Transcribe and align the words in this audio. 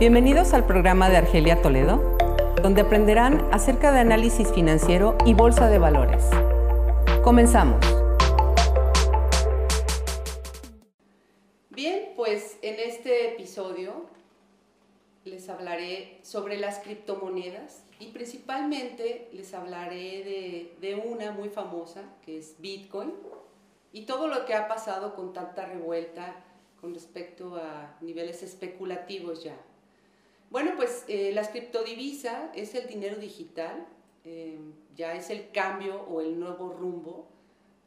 Bienvenidos 0.00 0.54
al 0.54 0.64
programa 0.64 1.10
de 1.10 1.18
Argelia 1.18 1.60
Toledo, 1.60 2.16
donde 2.62 2.80
aprenderán 2.80 3.46
acerca 3.52 3.92
de 3.92 4.00
análisis 4.00 4.50
financiero 4.50 5.18
y 5.26 5.34
bolsa 5.34 5.68
de 5.68 5.78
valores. 5.78 6.24
Comenzamos. 7.22 7.84
Bien, 11.68 12.14
pues 12.16 12.56
en 12.62 12.80
este 12.80 13.34
episodio 13.34 14.06
les 15.26 15.50
hablaré 15.50 16.20
sobre 16.22 16.56
las 16.58 16.78
criptomonedas 16.78 17.84
y 17.98 18.06
principalmente 18.06 19.28
les 19.34 19.52
hablaré 19.52 20.24
de, 20.24 20.76
de, 20.80 20.94
una 20.94 21.32
muy 21.32 21.50
famosa 21.50 22.04
que 22.24 22.38
es 22.38 22.54
Bitcoin 22.58 23.12
y 23.92 24.06
todo 24.06 24.28
lo 24.28 24.46
que 24.46 24.54
ha 24.54 24.66
pasado 24.66 25.14
con 25.14 25.34
tanta 25.34 25.66
revuelta 25.66 26.36
con 26.80 26.94
respecto 26.94 27.56
a 27.56 27.98
niveles 28.00 28.42
especulativos 28.42 29.44
ya. 29.44 29.58
Bueno, 30.50 30.72
pues 30.76 31.04
eh, 31.06 31.30
las 31.32 31.50
criptodivisas 31.50 32.50
es 32.54 32.74
el 32.74 32.88
dinero 32.88 33.16
digital, 33.16 33.86
eh, 34.24 34.58
ya 34.96 35.14
es 35.14 35.30
el 35.30 35.52
cambio 35.52 36.02
o 36.10 36.20
el 36.20 36.40
nuevo 36.40 36.70
rumbo. 36.72 37.28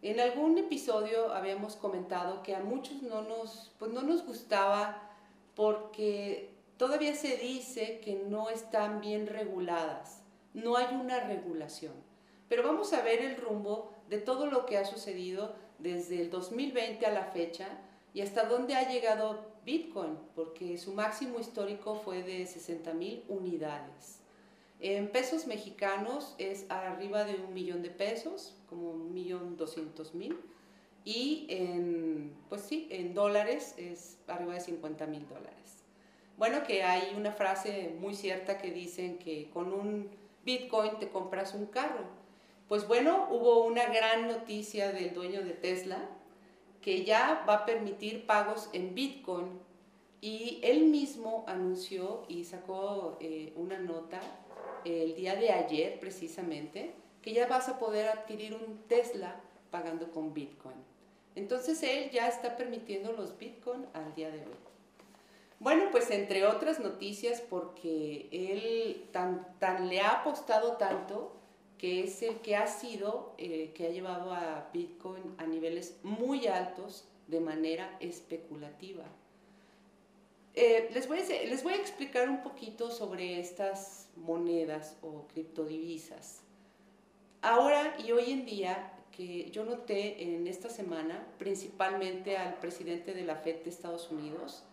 En 0.02 0.22
algún 0.22 0.58
episodio 0.58 1.34
habíamos 1.34 1.76
comentado 1.76 2.42
que 2.42 2.56
a 2.56 2.62
muchos 2.62 3.02
no 3.02 3.22
nos, 3.22 3.74
pues 3.80 3.92
no 3.92 4.02
nos 4.02 4.26
gustaba 4.26 5.12
porque 5.56 6.54
todavía 6.78 7.14
se 7.16 7.36
dice 7.36 8.00
que 8.00 8.16
no 8.16 8.50
están 8.50 9.02
bien 9.02 9.28
reguladas, 9.28 10.24
no 10.54 10.78
hay 10.78 10.96
una 10.96 11.20
regulación. 11.20 11.94
Pero 12.48 12.64
vamos 12.64 12.94
a 12.94 13.02
ver 13.02 13.22
el 13.22 13.36
rumbo 13.36 13.94
de 14.08 14.20
todo 14.20 14.46
lo 14.46 14.66
que 14.66 14.78
ha 14.78 14.86
sucedido 14.86 15.54
desde 15.80 16.22
el 16.22 16.30
2020 16.30 17.06
a 17.06 17.12
la 17.12 17.26
fecha 17.26 17.68
y 18.14 18.22
hasta 18.22 18.46
dónde 18.46 18.76
ha 18.76 18.90
llegado 18.90 19.53
Bitcoin, 19.66 20.18
porque 20.36 20.78
su 20.78 20.94
máximo 20.94 21.40
histórico 21.40 21.96
fue 21.96 22.24
de 22.24 22.46
60 22.46 22.94
mil 22.94 23.24
unidades. 23.28 24.20
En 24.80 25.10
pesos 25.10 25.48
mexicanos 25.48 26.36
es 26.38 26.66
arriba 26.70 27.24
de 27.24 27.36
un 27.36 27.54
millón 27.54 27.82
de 27.82 27.90
pesos, 27.90 28.56
como 28.70 28.92
un 28.92 29.14
millón 29.14 29.56
doscientos 29.56 30.14
mil. 30.14 30.38
Y 31.06 31.46
en, 31.50 32.34
pues 32.50 32.62
sí, 32.62 32.88
en 32.90 33.14
dólares 33.14 33.76
es 33.78 34.18
arriba 34.28 34.56
de 34.56 34.62
50 34.62 35.06
mil 35.08 35.28
dólares. 35.28 35.84
Bueno, 36.38 36.64
que 36.64 36.84
hay 36.84 37.14
una 37.16 37.32
frase 37.32 37.96
muy 38.00 38.16
cierta 38.16 38.58
que 38.58 38.72
dicen 38.72 39.18
que 39.20 39.50
con 39.52 39.72
un 39.72 40.10
Bitcoin 40.44 41.00
te 41.00 41.10
compras 41.10 41.54
un 41.54 41.68
carro. 41.68 42.06
Pues 42.68 42.88
bueno, 42.88 43.28
hubo 43.32 43.66
una 43.66 43.86
gran 43.86 44.28
noticia 44.28 44.92
del 44.92 45.14
dueño 45.14 45.44
de 45.44 45.52
Tesla, 45.52 46.10
que 46.84 47.06
ya 47.06 47.44
va 47.48 47.56
a 47.56 47.66
permitir 47.66 48.28
pagos 48.28 48.70
en 48.74 48.94
Bitcoin 48.94 49.48
y 50.22 50.60
él 50.64 50.86
mismo 50.86 51.44
anunció 51.48 52.26
y 52.28 52.44
sacó 52.44 53.18
eh, 53.20 53.54
una 53.56 53.80
nota 53.80 54.22
el 54.86 55.16
día 55.16 55.36
de 55.36 55.52
ayer 55.52 56.00
precisamente 56.00 56.94
que 57.22 57.34
ya 57.34 57.48
vas 57.48 57.70
a 57.70 57.80
poder 57.80 58.10
adquirir 58.10 58.54
un 58.54 58.84
Tesla 58.88 59.40
pagando 59.72 60.12
con 60.12 60.34
Bitcoin. 60.34 60.76
Entonces 61.36 61.82
él 61.84 62.12
ya 62.12 62.28
está 62.28 62.58
permitiendo 62.58 63.14
los 63.14 63.38
Bitcoin 63.38 63.86
al 63.94 64.14
día 64.14 64.30
de 64.30 64.40
hoy. 64.40 64.58
Bueno, 65.60 65.86
pues 65.92 66.12
entre 66.12 66.46
otras 66.46 66.82
noticias, 66.82 67.42
porque 67.42 68.28
él 68.32 69.08
tan, 69.12 69.58
tan 69.60 69.88
le 69.88 70.02
ha 70.02 70.10
apostado 70.10 70.74
tanto, 70.74 71.32
que 71.84 72.02
es 72.02 72.22
el 72.22 72.38
que 72.38 72.56
ha 72.56 72.66
sido, 72.66 73.34
eh, 73.38 73.74
que 73.76 73.88
ha 73.88 73.90
llevado 73.90 74.32
a 74.32 74.70
Bitcoin 74.72 75.36
a 75.38 75.46
niveles 75.46 75.98
muy 76.02 76.48
altos 76.48 77.04
de 77.28 77.42
manera 77.42 77.98
especulativa. 78.00 79.04
Eh, 80.54 80.90
les, 80.94 81.10
voy 81.10 81.20
a, 81.20 81.24
les 81.24 81.62
voy 81.62 81.74
a 81.74 81.76
explicar 81.76 82.30
un 82.30 82.42
poquito 82.42 82.90
sobre 82.90 83.38
estas 83.38 84.08
monedas 84.16 84.96
o 85.02 85.28
criptodivisas. 85.28 86.44
Ahora 87.42 87.98
y 88.00 88.14
hoy 88.14 88.32
en 88.32 88.46
día, 88.46 88.94
que 89.12 89.52
yo 89.52 89.66
noté 89.66 90.24
en 90.24 90.48
esta 90.48 90.70
semana, 90.70 91.28
principalmente 91.38 92.38
al 92.38 92.60
presidente 92.60 93.14
de 93.14 93.26
la 93.26 93.36
Fed 93.36 93.62
de 93.62 93.70
Estados 93.70 94.10
Unidos, 94.10 94.64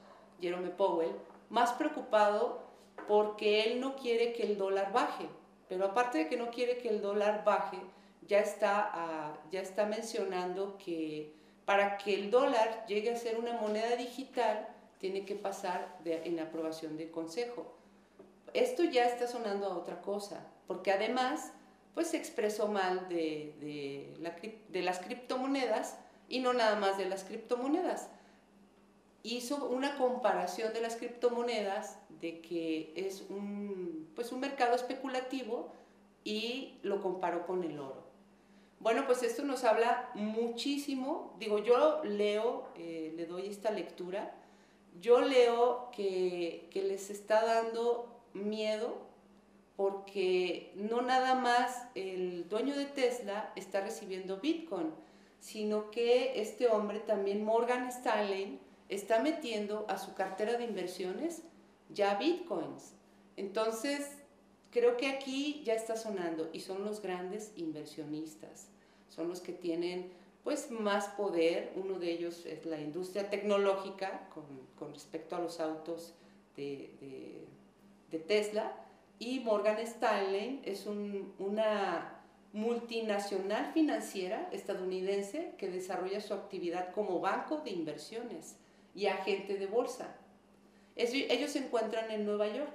Jerome 0.41 0.71
Powell, 0.71 1.17
más 1.49 1.73
preocupado 1.73 2.63
porque 3.09 3.65
él 3.65 3.81
no 3.81 3.97
quiere 3.97 4.33
que 4.33 4.45
el 4.45 4.57
dólar 4.57 4.93
baje 4.93 5.27
pero 5.71 5.87
aparte 5.87 6.19
de 6.19 6.29
que 6.29 6.37
no 6.37 6.51
quiere 6.51 6.79
que 6.79 6.89
el 6.89 7.01
dólar 7.01 7.45
baje, 7.45 7.79
ya 8.27 8.41
está, 8.41 8.91
ah, 8.93 9.39
ya 9.53 9.61
está 9.61 9.87
mencionando 9.87 10.77
que 10.77 11.33
para 11.65 11.97
que 11.97 12.13
el 12.13 12.33
dólar 12.33 12.85
llegue 12.89 13.13
a 13.13 13.17
ser 13.17 13.39
una 13.39 13.53
moneda 13.53 13.95
digital, 13.95 14.67
tiene 14.99 15.25
que 15.25 15.37
pasar 15.37 15.97
en 16.05 16.35
la 16.35 16.43
aprobación 16.43 16.97
del 16.97 17.13
Consejo. 17.13 17.73
Esto 18.53 18.83
ya 18.83 19.05
está 19.07 19.29
sonando 19.29 19.67
a 19.67 19.79
otra 19.79 20.03
cosa, 20.03 20.45
porque 20.67 20.91
además 20.91 21.53
pues 21.95 22.09
se 22.09 22.17
expresó 22.17 22.67
mal 22.67 23.09
de, 23.09 23.55
de, 23.61 24.59
de 24.69 24.83
las 24.83 24.99
criptomonedas 24.99 25.99
y 26.29 26.41
no 26.41 26.53
nada 26.53 26.75
más 26.75 26.99
de 26.99 27.09
las 27.09 27.23
criptomonedas. 27.23 28.09
Hizo 29.23 29.67
una 29.67 29.97
comparación 29.97 30.73
de 30.73 30.81
las 30.81 30.97
criptomonedas 30.97 31.99
de 32.21 32.41
que 32.41 32.93
es 32.97 33.25
un, 33.29 34.11
pues 34.15 34.33
un 34.33 34.41
mercado 34.41 34.75
especulativo 34.75 35.73
y 36.25 36.79
lo 36.83 37.03
comparó 37.03 37.47
con 37.47 37.65
el 37.65 37.79
oro. 37.79 38.05
Bueno, 38.79 39.05
pues 39.07 39.23
esto 39.23 39.45
nos 39.45 39.65
habla 39.65 40.11
muchísimo, 40.15 41.35
digo, 41.39 41.59
yo 41.59 42.03
leo, 42.03 42.69
eh, 42.77 43.13
le 43.15 43.27
doy 43.27 43.47
esta 43.47 43.71
lectura, 43.71 44.35
yo 45.01 45.21
leo 45.21 45.91
que, 45.93 46.67
que 46.71 46.83
les 46.83 47.11
está 47.11 47.45
dando 47.45 48.09
miedo 48.33 49.11
porque 49.77 50.73
no 50.77 51.03
nada 51.03 51.35
más 51.35 51.87
el 51.95 52.49
dueño 52.49 52.77
de 52.77 52.87
Tesla 52.87 53.53
está 53.57 53.81
recibiendo 53.81 54.39
Bitcoin, 54.39 54.93
sino 55.41 55.91
que 55.91 56.41
este 56.41 56.67
hombre 56.67 57.01
también, 57.01 57.45
Morgan 57.45 57.89
Stanley, 57.89 58.61
está 58.91 59.21
metiendo 59.21 59.87
a 59.89 59.97
su 59.97 60.15
cartera 60.15 60.59
de 60.59 60.65
inversiones 60.65 61.43
ya 61.89 62.17
bitcoins. 62.17 62.93
Entonces, 63.37 64.19
creo 64.71 64.97
que 64.97 65.09
aquí 65.09 65.63
ya 65.65 65.75
está 65.75 65.97
sonando 65.97 66.51
y 66.53 66.61
son 66.61 66.85
los 66.85 67.01
grandes 67.01 67.53
inversionistas, 67.57 68.67
son 69.09 69.29
los 69.29 69.41
que 69.41 69.53
tienen 69.53 70.11
pues 70.43 70.71
más 70.71 71.09
poder, 71.09 71.73
uno 71.77 71.99
de 71.99 72.11
ellos 72.11 72.47
es 72.47 72.65
la 72.67 72.81
industria 72.81 73.31
tecnológica 73.31 74.29
con, 74.35 74.93
respecto 74.93 75.37
a 75.37 75.41
los 75.41 75.61
autos 75.61 76.15
de, 76.57 77.47
Tesla. 78.27 78.75
Y 79.19 79.41
Morgan 79.41 79.79
Stanley 79.79 80.63
es 80.65 80.87
una 80.87 82.23
multinacional 82.53 83.73
financiera 83.73 84.49
estadounidense 84.51 85.55
que 85.59 85.69
desarrolla 85.69 86.21
su 86.21 86.33
actividad 86.33 86.91
como 86.93 87.21
banco 87.21 87.59
de 87.59 87.71
inversiones 87.71 88.57
y 88.95 89.07
agente 89.07 89.57
de 89.57 89.67
bolsa 89.67 90.17
ellos 91.03 91.53
se 91.53 91.61
encuentran 91.61 92.11
en 92.11 92.27
Nueva 92.27 92.49
York 92.49 92.75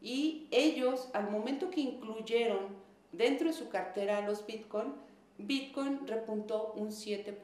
y 0.00 0.48
ellos, 0.50 1.08
al 1.12 1.30
momento 1.30 1.70
que 1.70 1.80
incluyeron 1.80 2.76
dentro 3.12 3.48
de 3.48 3.54
su 3.54 3.68
cartera 3.68 4.26
los 4.26 4.44
Bitcoin, 4.46 4.94
Bitcoin 5.38 6.06
repuntó 6.06 6.72
un 6.76 6.88
7%. 6.88 7.34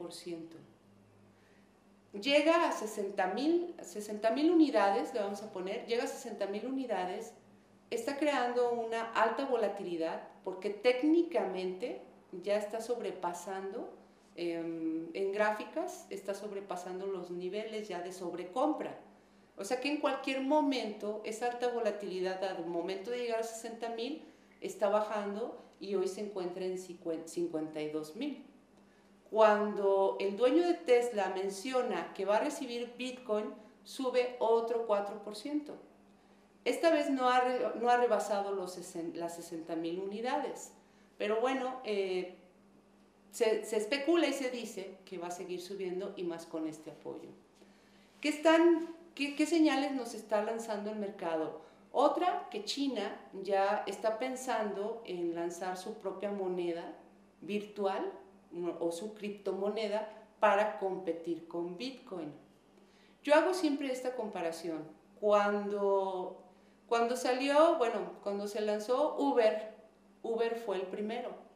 Llega 2.21 2.67
a 2.67 2.71
60 2.71 3.27
mil 3.27 4.51
unidades, 4.51 5.13
le 5.13 5.19
vamos 5.19 5.43
a 5.43 5.51
poner, 5.51 5.85
llega 5.85 6.03
a 6.03 6.07
60 6.07 6.47
mil 6.47 6.65
unidades, 6.65 7.33
está 7.91 8.17
creando 8.17 8.71
una 8.71 9.11
alta 9.13 9.45
volatilidad 9.45 10.23
porque 10.43 10.69
técnicamente 10.69 12.01
ya 12.43 12.57
está 12.57 12.81
sobrepasando 12.81 13.93
em, 14.39 15.09
en 15.13 15.31
gráficas, 15.33 16.07
está 16.09 16.33
sobrepasando 16.33 17.05
los 17.05 17.29
niveles 17.29 17.87
ya 17.87 18.01
de 18.01 18.13
sobrecompra. 18.13 18.97
O 19.57 19.65
sea 19.65 19.81
que 19.81 19.91
en 19.91 19.97
cualquier 19.97 20.41
momento 20.41 21.21
esa 21.25 21.47
alta 21.47 21.67
volatilidad 21.67 22.41
al 22.45 22.65
momento 22.65 23.11
de 23.11 23.19
llegar 23.19 23.41
a 23.41 23.43
60 23.43 23.89
mil 23.89 24.23
está 24.61 24.87
bajando 24.87 25.61
y 25.81 25.95
hoy 25.95 26.07
se 26.07 26.21
encuentra 26.21 26.63
en 26.63 26.77
52 26.77 28.15
mil. 28.15 28.45
Cuando 29.29 30.15
el 30.19 30.37
dueño 30.37 30.65
de 30.65 30.73
Tesla 30.73 31.33
menciona 31.35 32.13
que 32.13 32.23
va 32.23 32.37
a 32.37 32.39
recibir 32.39 32.93
Bitcoin, 32.97 33.53
sube 33.83 34.37
otro 34.39 34.87
4%. 34.87 35.73
Esta 36.63 36.91
vez 36.91 37.09
no 37.09 37.29
ha, 37.29 37.43
no 37.75 37.89
ha 37.89 37.97
rebasado 37.97 38.53
los 38.53 38.79
las 39.13 39.35
60 39.35 39.75
mil 39.75 39.99
unidades, 39.99 40.71
pero 41.17 41.41
bueno, 41.41 41.81
eh, 41.83 42.37
se, 43.31 43.61
especula 43.75 44.27
y 44.27 44.33
se 44.33 44.49
dice 44.49 44.97
que 45.05 45.17
va 45.17 45.27
a 45.27 45.31
seguir 45.31 45.61
subiendo 45.61 46.13
y 46.15 46.23
más 46.23 46.45
con 46.45 46.67
este 46.67 46.91
apoyo. 46.91 47.29
¿Qué 48.21 48.29
están 48.29 48.99
¿Qué, 49.19 49.45
señales 49.45 49.91
nos 49.91 50.13
está 50.13 50.41
lanzando 50.43 50.91
el 50.91 50.97
mercado? 50.97 51.59
Otra, 51.91 52.47
que 52.49 52.63
China 52.63 53.19
ya 53.43 53.83
está 53.85 54.17
pensando 54.17 55.01
en 55.05 55.35
lanzar 55.35 55.75
su 55.75 55.95
propia 55.95 56.31
moneda 56.31 56.95
virtual 57.41 58.13
o 58.79 58.93
su 58.93 59.13
criptomoneda 59.15 60.07
para 60.39 60.79
competir 60.79 61.49
con 61.49 61.77
Bitcoin. 61.77 62.31
Yo 63.21 63.35
hago 63.35 63.53
siempre 63.53 63.91
esta 63.91 64.15
comparación. 64.15 64.85
Cuando 65.19 66.41
Cuando 66.87 67.17
salió, 67.17 67.77
bueno, 67.77 68.13
cuando 68.23 68.47
se 68.47 68.61
lanzó 68.61 69.17
Uber, 69.17 69.73
Uber 70.23 70.55
fue 70.55 70.77
el 70.77 70.83
primero. 70.83 71.48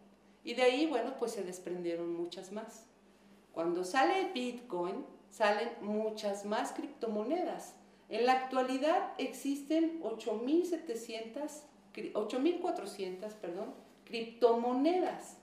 Y 0.44 0.56
de 0.56 0.64
ahí, 0.64 0.86
bueno, 0.88 1.16
pues 1.18 1.32
se 1.32 1.44
desprendieron 1.44 2.14
muchas 2.14 2.52
más. 2.52 2.86
Cuando 3.54 3.84
sale 3.84 4.32
Bitcoin, 4.34 5.06
salen 5.30 5.70
muchas 5.82 6.46
más 6.46 6.72
criptomonedas. 6.74 7.76
En 8.10 8.26
la 8.26 8.34
actualidad 8.34 9.14
existen 9.18 10.02
8.700, 10.02 11.64
8.400, 11.94 13.34
perdón, 13.36 13.74
criptomonedas. 14.06 15.38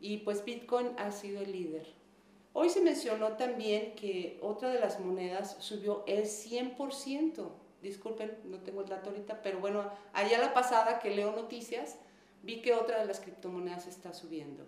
Y 0.00 0.18
pues 0.18 0.44
Bitcoin 0.44 0.88
ha 0.98 1.12
sido 1.12 1.42
el 1.42 1.52
líder. 1.52 2.00
Hoy 2.52 2.68
se 2.68 2.80
mencionó 2.80 3.36
también 3.36 3.94
que 3.94 4.38
otra 4.42 4.70
de 4.70 4.80
las 4.80 4.98
monedas 4.98 5.56
subió 5.60 6.04
el 6.06 6.24
100%. 6.24 7.48
Disculpen, 7.80 8.38
no 8.44 8.58
tengo 8.58 8.82
el 8.82 8.88
dato 8.88 9.10
ahorita, 9.10 9.40
pero 9.42 9.60
bueno, 9.60 9.88
allá 10.12 10.38
la 10.38 10.52
pasada 10.52 10.98
que 10.98 11.14
leo 11.14 11.32
noticias, 11.32 11.96
vi 12.42 12.62
que 12.62 12.74
otra 12.74 13.00
de 13.00 13.06
las 13.06 13.20
criptomonedas 13.20 13.86
está 13.86 14.12
subiendo. 14.12 14.64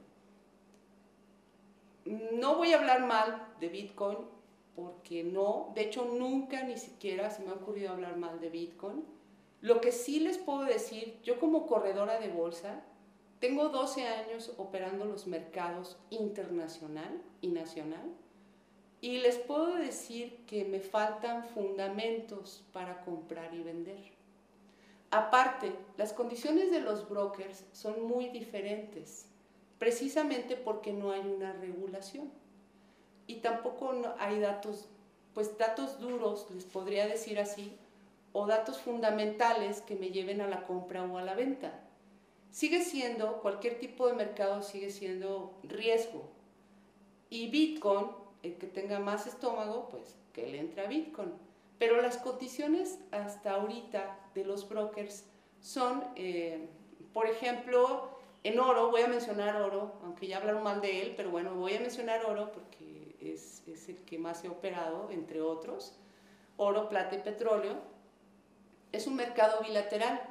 No 2.05 2.57
voy 2.57 2.73
a 2.73 2.79
hablar 2.79 3.07
mal 3.07 3.49
de 3.61 3.69
Bitcoin 3.69 4.19
porque 4.75 5.23
no, 5.23 5.73
de 5.75 5.83
hecho 5.83 6.05
nunca 6.05 6.63
ni 6.63 6.77
siquiera 6.77 7.31
se 7.31 7.43
me 7.43 7.51
ha 7.51 7.55
ocurrido 7.55 7.91
hablar 7.91 8.17
mal 8.17 8.41
de 8.41 8.51
Bitcoin. 8.51 9.05
Lo 9.61 9.81
que 9.81 9.93
sí 9.93 10.19
les 10.19 10.39
puedo 10.39 10.65
decir, 10.65 11.21
yo 11.23 11.39
como 11.39 11.67
corredora 11.67 12.19
de 12.19 12.29
bolsa, 12.29 12.83
tengo 13.39 13.69
12 13.69 14.07
años 14.07 14.53
operando 14.57 15.05
los 15.05 15.27
mercados 15.27 15.99
internacional 16.11 17.23
y 17.41 17.49
nacional 17.49 18.13
y 19.01 19.19
les 19.19 19.37
puedo 19.37 19.75
decir 19.75 20.45
que 20.47 20.65
me 20.65 20.79
faltan 20.79 21.45
fundamentos 21.49 22.65
para 22.73 23.01
comprar 23.01 23.53
y 23.53 23.63
vender. 23.63 24.22
Aparte, 25.13 25.73
las 25.97 26.13
condiciones 26.13 26.73
de 26.73 26.81
los 26.81 27.09
brokers 27.09 27.65
son 27.73 28.03
muy 28.09 28.31
diferentes, 28.31 29.27
precisamente 29.79 30.57
porque 30.57 30.93
no 30.93 31.13
hay 31.13 31.21
una 31.21 31.53
regulación. 31.53 32.33
Y 33.29 33.37
tampoco 33.37 33.93
hay 34.19 34.41
datos, 34.41 34.89
pues 35.35 35.57
datos 35.57 36.01
duros, 36.01 36.49
les 36.53 36.65
podría 36.65 37.07
decir 37.07 37.39
así, 37.39 37.77
o 38.33 38.47
datos 38.47 38.81
fundamentales 38.81 39.81
que 39.83 39.95
me 39.95 40.11
lleven 40.11 40.41
a 40.41 40.49
la 40.49 40.67
compra 40.67 41.05
o 41.05 41.19
a 41.19 41.23
la 41.23 41.35
venta 41.35 41.73
sigue 42.53 42.85
siendo, 42.85 43.41
cualquier 43.41 43.81
tipo 43.81 44.07
de 44.07 44.13
mercado 44.13 44.63
sigue 44.63 44.91
siendo 44.91 45.59
riesgo. 45.65 46.23
Y 47.31 47.49
Bitcoin, 47.49 48.09
el 48.43 48.57
que 48.57 48.67
tenga 48.67 49.01
más 49.01 49.27
estómago, 49.27 49.89
pues 49.89 50.15
que 50.33 50.47
le 50.47 50.61
entre 50.61 50.85
a 50.85 50.89
Bitcoin. 50.89 51.33
Pero 51.83 52.01
las 52.01 52.19
condiciones 52.19 53.01
hasta 53.11 53.55
ahorita 53.55 54.17
de 54.37 54.45
los 54.45 54.69
brokers 54.69 55.25
son, 55.61 56.05
eh, 56.15 56.69
por 57.13 57.27
ejemplo, 57.27 58.09
en 58.45 58.61
oro, 58.61 58.93
voy 58.93 59.03
a 59.03 59.09
mencionar 59.09 59.61
oro, 59.61 59.95
aunque 60.05 60.29
ya 60.29 60.37
hablaron 60.37 60.63
mal 60.63 60.81
de 60.81 61.03
él, 61.03 61.15
pero 61.17 61.33
bueno, 61.33 61.57
voy 61.57 61.75
a 61.75 61.81
mencionar 61.81 62.25
oro 62.25 62.53
porque 62.53 63.17
es, 63.21 63.65
es 63.67 63.89
el 63.89 63.97
que 64.05 64.17
más 64.17 64.45
he 64.45 64.49
operado, 64.49 65.11
entre 65.11 65.43
otros. 65.43 65.99
Oro, 66.57 66.89
plata 66.89 67.17
y 67.17 67.19
petróleo. 67.19 67.75
Es 68.93 69.09
un 69.09 69.17
mercado 69.17 69.61
bilateral. 69.65 70.23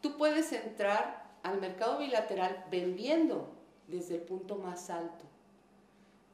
Tú 0.00 0.16
puedes 0.16 0.52
entrar 0.52 1.28
al 1.42 1.60
mercado 1.60 1.98
bilateral 1.98 2.66
vendiendo 2.70 3.48
desde 3.88 4.14
el 4.14 4.20
punto 4.20 4.58
más 4.58 4.90
alto. 4.90 5.24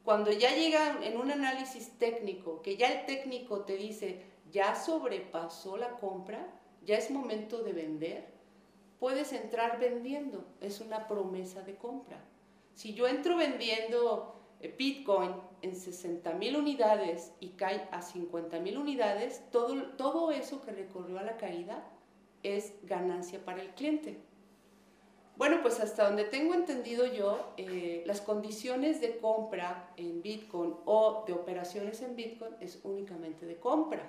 Cuando 0.03 0.31
ya 0.31 0.55
llega 0.55 1.03
en 1.03 1.17
un 1.17 1.31
análisis 1.31 1.97
técnico, 1.97 2.61
que 2.61 2.77
ya 2.77 2.91
el 2.91 3.07
técnico 3.07 3.61
te 3.61 3.75
dice, 3.75 4.29
ya 4.51 4.75
sobrepasó 4.75 5.77
la 5.77 5.97
compra, 5.99 6.47
ya 6.83 6.97
es 6.97 7.11
momento 7.11 7.63
de 7.63 7.73
vender, 7.73 8.27
puedes 8.99 9.33
entrar 9.33 9.79
vendiendo, 9.79 10.45
es 10.59 10.81
una 10.81 11.07
promesa 11.07 11.61
de 11.61 11.75
compra. 11.75 12.23
Si 12.73 12.93
yo 12.93 13.07
entro 13.07 13.35
vendiendo 13.37 14.35
eh, 14.59 14.73
Bitcoin 14.77 15.31
en 15.61 15.75
60 15.75 16.33
mil 16.33 16.55
unidades 16.55 17.33
y 17.39 17.49
cae 17.49 17.87
a 17.91 18.01
50 18.01 18.59
mil 18.59 18.77
unidades, 18.77 19.43
todo, 19.51 19.83
todo 19.97 20.31
eso 20.31 20.61
que 20.61 20.71
recorrió 20.71 21.19
a 21.19 21.23
la 21.23 21.37
caída 21.37 21.83
es 22.43 22.73
ganancia 22.83 23.43
para 23.43 23.61
el 23.61 23.69
cliente. 23.69 24.19
Bueno, 25.37 25.57
pues 25.63 25.79
hasta 25.79 26.05
donde 26.05 26.25
tengo 26.25 26.53
entendido 26.53 27.05
yo, 27.05 27.53
eh, 27.57 28.03
las 28.05 28.21
condiciones 28.21 29.01
de 29.01 29.17
compra 29.17 29.91
en 29.97 30.21
Bitcoin 30.21 30.75
o 30.85 31.23
de 31.25 31.33
operaciones 31.33 32.01
en 32.03 32.15
Bitcoin 32.15 32.53
es 32.59 32.79
únicamente 32.83 33.47
de 33.47 33.57
compra. 33.57 34.07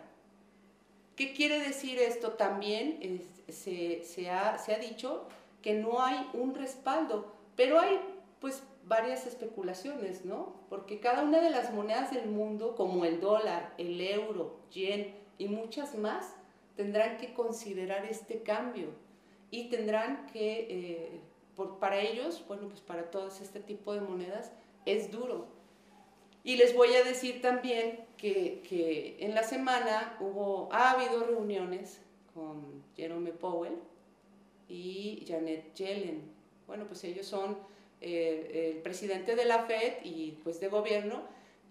¿Qué 1.17 1.33
quiere 1.35 1.61
decir 1.61 1.99
esto? 1.99 2.33
También 2.33 3.23
se, 3.49 4.31
ha, 4.31 4.59
se 4.59 4.75
ha 4.75 4.79
dicho 4.79 5.29
que 5.61 5.75
no 5.75 6.03
hay 6.03 6.29
un 6.33 6.55
respaldo, 6.55 7.33
pero 7.57 7.79
hay 7.79 8.01
pues 8.41 8.63
varias 8.85 9.27
especulaciones, 9.27 10.25
¿no? 10.25 10.55
Porque 10.69 11.01
cada 11.01 11.23
una 11.23 11.41
de 11.41 11.51
las 11.51 11.73
monedas 11.73 12.13
del 12.13 12.29
mundo, 12.29 12.75
como 12.75 13.05
el 13.05 13.21
dólar, 13.21 13.73
el 13.79 14.01
euro, 14.01 14.57
yen 14.71 15.15
y 15.39 15.47
muchas 15.49 15.97
más, 15.97 16.35
tendrán 16.77 17.19
que 17.19 17.35
considerar 17.35 18.05
este 18.07 18.43
cambio 18.43 18.89
y 19.51 19.69
tendrán 19.69 20.27
que, 20.27 20.67
eh, 20.69 21.21
por, 21.55 21.79
para 21.79 22.01
ellos, 22.01 22.45
bueno, 22.49 22.69
pues 22.69 22.81
para 22.81 23.11
todos 23.11 23.41
este 23.41 23.61
tipo 23.61 23.93
de 23.93 24.01
monedas 24.01 24.53
es 24.87 25.11
duro. 25.11 25.47
Y 26.45 26.57
les 26.57 26.75
voy 26.75 26.93
a 26.95 27.05
decir 27.05 27.41
también 27.41 28.05
que, 28.17 28.63
que 28.69 29.17
en 29.21 29.35
la 29.35 29.43
semana 29.43 30.17
hubo, 30.21 30.69
ha 30.73 30.93
habido 30.93 31.25
reuniones 31.25 32.01
con 32.35 32.83
Jerome 32.97 33.33
Powell 33.33 33.79
y 34.69 35.25
Janet 35.27 35.75
Yellen. 35.75 36.23
Bueno, 36.67 36.87
pues 36.87 37.05
ellos 37.05 37.27
son 37.27 37.57
eh, 38.01 38.73
el 38.75 38.83
presidente 38.83 39.37
de 39.37 39.45
la 39.45 39.65
Fed 39.65 40.05
y 40.05 40.33
pues 40.43 40.59
de 40.59 40.69
gobierno 40.69 41.23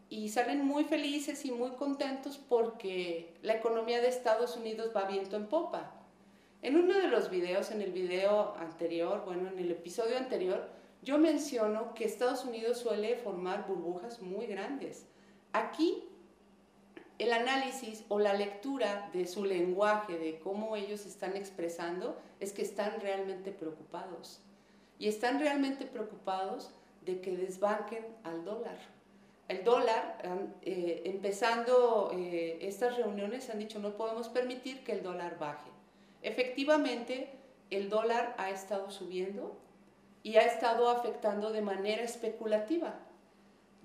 y 0.09 0.29
salen 0.29 0.65
muy 0.65 0.83
felices 0.83 1.43
y 1.45 1.51
muy 1.51 1.71
contentos 1.71 2.37
porque 2.37 3.33
la 3.41 3.55
economía 3.55 4.01
de 4.01 4.09
Estados 4.09 4.57
Unidos 4.57 4.91
va 4.95 5.05
viento 5.05 5.35
en 5.35 5.47
popa. 5.47 5.93
En 6.61 6.75
uno 6.75 6.93
de 6.93 7.07
los 7.07 7.29
videos, 7.29 7.71
en 7.71 7.81
el 7.81 7.91
video 7.91 8.53
anterior, 8.59 9.23
bueno, 9.25 9.49
en 9.49 9.57
el 9.57 9.71
episodio 9.71 10.17
anterior, 10.17 10.69
yo 11.01 11.17
menciono 11.17 11.93
que 11.93 12.05
Estados 12.05 12.45
Unidos 12.45 12.77
suele 12.77 13.15
formar 13.15 13.67
burbujas 13.67 14.21
muy 14.21 14.45
grandes. 14.45 15.07
Aquí, 15.51 16.03
el 17.17 17.33
análisis 17.33 18.05
o 18.07 18.19
la 18.19 18.33
lectura 18.33 19.09
de 19.11 19.25
su 19.25 19.43
lenguaje, 19.43 20.17
de 20.17 20.39
cómo 20.39 20.75
ellos 20.75 21.05
están 21.05 21.35
expresando, 21.35 22.19
es 22.39 22.53
que 22.53 22.61
están 22.61 22.99
realmente 23.01 23.51
preocupados. 23.51 24.41
Y 24.99 25.07
están 25.07 25.39
realmente 25.39 25.85
preocupados 25.85 26.71
de 27.03 27.19
que 27.19 27.35
desbanquen 27.35 28.05
al 28.23 28.45
dólar. 28.45 28.77
El 29.47 29.63
dólar, 29.63 30.19
eh, 30.61 31.01
empezando 31.05 32.11
eh, 32.13 32.59
estas 32.61 32.95
reuniones, 32.95 33.49
han 33.49 33.59
dicho 33.59 33.79
no 33.79 33.97
podemos 33.97 34.29
permitir 34.29 34.83
que 34.83 34.93
el 34.93 35.01
dólar 35.01 35.39
baje. 35.39 35.69
Efectivamente, 36.21 37.29
el 37.71 37.89
dólar 37.89 38.35
ha 38.37 38.51
estado 38.51 38.91
subiendo 38.91 39.57
y 40.23 40.37
ha 40.37 40.41
estado 40.41 40.89
afectando 40.89 41.51
de 41.51 41.61
manera 41.61 42.03
especulativa. 42.03 42.99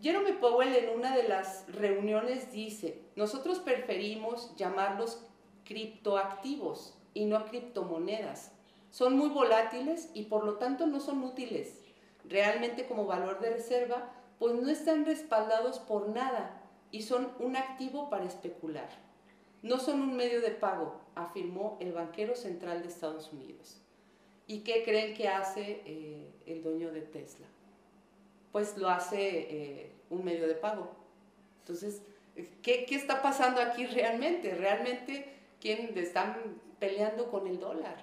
Jerome 0.02 0.34
Powell 0.34 0.74
en 0.74 0.90
una 0.90 1.16
de 1.16 1.26
las 1.26 1.64
reuniones 1.68 2.52
dice, 2.52 3.02
nosotros 3.16 3.60
preferimos 3.60 4.54
llamarlos 4.56 5.24
criptoactivos 5.64 6.98
y 7.14 7.24
no 7.24 7.46
criptomonedas. 7.46 8.52
Son 8.90 9.16
muy 9.16 9.30
volátiles 9.30 10.10
y 10.14 10.24
por 10.24 10.44
lo 10.44 10.54
tanto 10.58 10.86
no 10.86 11.00
son 11.00 11.22
útiles 11.22 11.80
realmente 12.28 12.86
como 12.86 13.06
valor 13.06 13.40
de 13.40 13.50
reserva, 13.50 14.10
pues 14.38 14.54
no 14.54 14.68
están 14.68 15.04
respaldados 15.04 15.78
por 15.78 16.08
nada 16.08 16.62
y 16.90 17.02
son 17.02 17.32
un 17.38 17.56
activo 17.56 18.10
para 18.10 18.24
especular. 18.24 18.88
No 19.62 19.78
son 19.78 20.00
un 20.00 20.16
medio 20.16 20.40
de 20.40 20.50
pago, 20.50 21.00
afirmó 21.14 21.76
el 21.80 21.92
banquero 21.92 22.36
central 22.36 22.82
de 22.82 22.88
Estados 22.88 23.32
Unidos. 23.32 23.80
¿Y 24.46 24.60
qué 24.60 24.84
creen 24.84 25.14
que 25.14 25.28
hace 25.28 25.82
eh, 25.84 26.30
el 26.46 26.62
dueño 26.62 26.92
de 26.92 27.02
Tesla? 27.02 27.46
Pues 28.52 28.78
lo 28.78 28.88
hace 28.88 29.18
eh, 29.20 29.92
un 30.08 30.24
medio 30.24 30.46
de 30.46 30.54
pago. 30.54 30.94
Entonces, 31.60 32.00
¿qué, 32.62 32.86
está 32.90 33.22
pasando 33.22 33.60
aquí 33.60 33.86
realmente? 33.86 34.54
Realmente, 34.54 35.32
¿quién 35.60 35.98
están 35.98 36.60
peleando 36.78 37.28
con 37.28 37.48
el 37.48 37.58
dólar? 37.58 37.96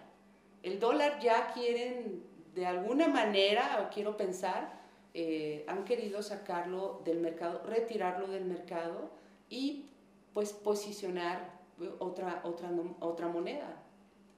El 0.64 0.80
dólar 0.80 1.20
ya 1.22 1.54
quieren, 1.54 2.24
de 2.54 2.66
alguna 2.66 3.08
manera, 3.08 3.82
o 3.82 3.94
quiero 3.94 4.18
pensar, 4.18 4.82
eh, 5.14 5.64
han 5.68 5.86
querido 5.86 6.22
sacarlo 6.22 7.02
del 7.06 7.20
mercado, 7.20 7.64
retirarlo 7.66 8.28
del 8.28 8.46
mercado 8.46 9.12
y 9.50 9.86
pues 10.34 10.52
posicionar 10.52 11.62
otra, 12.00 12.42
otra, 12.44 12.70
otra 13.00 13.28
moneda 13.28 13.83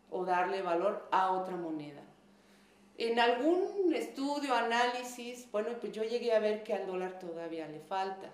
o 0.09 0.25
darle 0.25 0.61
valor 0.61 1.07
a 1.11 1.31
otra 1.31 1.55
moneda. 1.55 2.01
En 2.97 3.19
algún 3.19 3.93
estudio, 3.93 4.53
análisis, 4.53 5.51
bueno, 5.51 5.69
pues 5.81 5.91
yo 5.91 6.03
llegué 6.03 6.33
a 6.33 6.39
ver 6.39 6.63
que 6.63 6.73
al 6.73 6.87
dólar 6.87 7.19
todavía 7.19 7.67
le 7.67 7.79
falta, 7.81 8.31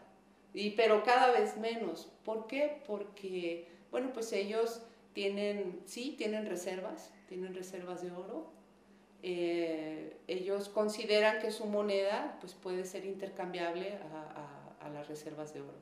y, 0.54 0.72
pero 0.72 1.04
cada 1.04 1.32
vez 1.32 1.58
menos. 1.58 2.10
¿Por 2.26 2.48
qué? 2.48 2.82
Porque, 2.86 3.68
bueno, 3.90 4.12
pues 4.14 4.32
ellos 4.34 4.82
tienen, 5.14 5.82
sí, 5.86 6.16
tienen 6.18 6.46
reservas, 6.46 7.12
tienen 7.28 7.54
reservas 7.54 8.02
de 8.02 8.12
oro. 8.12 8.52
Eh, 9.24 10.18
ellos 10.28 10.68
consideran 10.70 11.40
que 11.40 11.52
su 11.52 11.66
moneda 11.66 12.38
pues, 12.42 12.54
puede 12.54 12.86
ser 12.86 13.06
intercambiable 13.06 14.00
a, 14.14 14.86
a, 14.86 14.90
las 14.90 15.08
reservas 15.08 15.54
de 15.54 15.62
oro. 15.62 15.78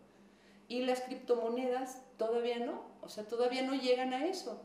Y 0.67 0.81
las 0.81 1.01
criptomonedas 1.01 2.03
todavía 2.17 2.60
no, 2.60 2.84
o 3.01 3.10
sea, 3.10 3.27
todavía 3.27 3.63
no 3.63 3.74
llegan 3.74 4.13
a 4.13 4.27
eso. 4.27 4.62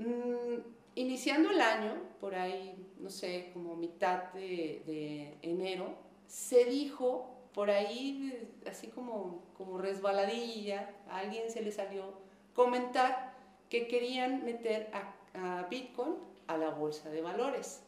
Mm, 0.00 0.62
iniciando 0.94 1.50
el 1.50 1.60
año, 1.60 1.92
por 2.20 2.34
ahí, 2.34 2.74
no 2.98 3.10
sé, 3.10 3.50
como 3.52 3.76
mitad 3.76 4.32
de, 4.32 5.36
enero, 5.42 5.94
se 6.26 6.64
dijo 6.64 7.28
por 7.52 7.70
ahí, 7.70 8.50
así 8.66 8.86
como, 8.86 9.42
como 9.58 9.76
resbaladilla, 9.76 10.94
a 11.10 11.18
alguien 11.18 11.50
se 11.50 11.60
le 11.60 11.70
salió 11.70 12.14
comentar 12.54 13.34
que 13.68 13.88
querían 13.88 14.44
meter 14.44 14.90
a, 14.94 15.66
Bitcoin 15.68 16.16
a 16.46 16.56
la 16.56 16.70
bolsa 16.70 17.10
de 17.10 17.20
valores. 17.20 17.82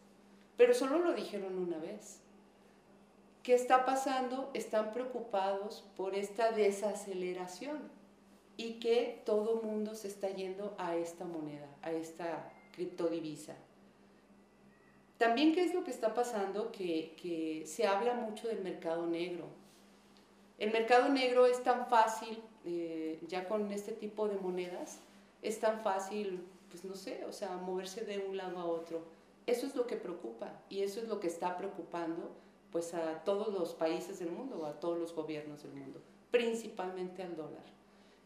Pero 0.59 0.75
solo 0.75 0.99
lo 0.99 1.14
dijeron 1.14 1.59
una 1.59 1.78
vez. 1.78 2.21
¿Qué 3.42 3.54
está 3.54 3.87
pasando? 3.87 4.50
Están 4.52 4.92
preocupados 4.92 5.85
por 5.97 6.14
esta 6.14 6.52
desaceleración 6.52 7.90
y 8.56 8.75
que 8.75 9.23
todo 9.25 9.62
mundo 9.62 9.94
se 9.94 10.09
está 10.09 10.28
yendo 10.28 10.75
a 10.78 10.97
esta 10.97 11.25
moneda, 11.25 11.68
a 11.82 11.92
esta 11.92 12.52
criptodivisa. 12.73 13.56
También, 15.18 15.54
¿qué 15.54 15.64
es 15.64 15.75
lo 15.75 15.85
que 15.85 15.90
está 15.90 16.14
pasando? 16.14 16.73
Que, 16.73 17.14
que 17.21 17.64
se 17.66 17.87
habla 17.87 18.14
mucho 18.14 18.49
del 18.49 18.62
mercado 18.62 19.06
negro. 19.06 19.47
El 20.59 20.73
mercado 20.73 21.09
negro 21.09 21.47
es 21.47 21.62
tan 21.62 21.87
fácil, 21.87 22.38
eh, 22.64 23.21
ya 23.26 23.49
con 23.49 23.71
este 23.73 23.92
tipo 23.92 24.28
de 24.28 24.37
monedas, 24.37 24.99
es 25.42 25.59
tan 25.61 25.80
fácil, 25.82 26.44
pues 26.71 26.85
no 26.85 26.94
sé, 26.94 27.25
o 27.25 27.32
sea, 27.32 27.56
moverse 27.56 28.04
de 28.04 28.18
un 28.18 28.37
lado 28.37 28.59
a 28.59 28.64
otro. 28.64 29.02
Eso 29.47 29.66
es 29.66 29.75
lo 29.75 29.87
que 29.87 29.97
preocupa 29.97 30.52
y 30.68 30.82
eso 30.82 31.00
es 31.00 31.09
lo 31.09 31.18
que 31.18 31.26
está 31.26 31.56
preocupando 31.56 32.30
pues 32.71 32.94
a 32.94 33.23
todos 33.23 33.52
los 33.52 33.75
países 33.75 34.18
del 34.18 34.30
mundo 34.30 34.64
a 34.64 34.80
todos 34.80 34.99
los 34.99 35.14
gobiernos 35.14 35.62
del 35.62 35.75
mundo, 35.75 36.00
principalmente 36.30 37.23
al 37.23 37.37
dólar. 37.37 37.64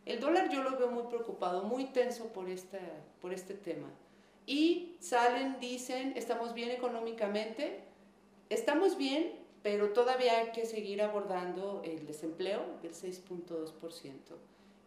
El 0.07 0.21
dólar 0.21 0.49
yo 0.51 0.63
lo 0.63 0.79
veo 0.79 0.91
muy 0.91 1.05
preocupado, 1.09 1.65
muy 1.65 1.87
tenso 1.87 2.29
por 2.29 2.49
este, 2.49 2.79
por 3.21 3.35
este 3.35 3.53
tema. 3.53 3.89
Y 4.47 4.97
salen, 5.01 5.59
dicen, 5.61 6.15
estamos 6.17 6.55
bien 6.55 6.71
económicamente, 6.71 7.81
estamos 8.49 8.97
bien, 8.97 9.33
pero 9.63 9.91
todavía 9.91 10.39
hay 10.39 10.53
que 10.53 10.65
seguir 10.65 11.03
abordando 11.03 11.83
el 11.85 12.07
desempleo 12.07 12.63
del 12.83 12.95
6.2% 12.95 14.15